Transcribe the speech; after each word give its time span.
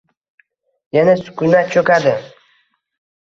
Yana 0.97 1.13
sukunat 1.19 1.69
cho‘kadi. 1.75 2.15